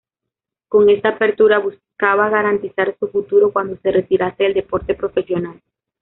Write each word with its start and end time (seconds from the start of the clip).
Con 0.67 0.89
esta 0.89 1.09
apertura 1.09 1.59
buscaba 1.59 2.27
garantizar 2.27 2.97
su 2.99 3.07
futuro 3.09 3.53
cuando 3.53 3.77
se 3.83 3.91
retirase 3.91 4.45
del 4.45 4.55
deporte 4.55 4.95
profesional. 4.95 5.61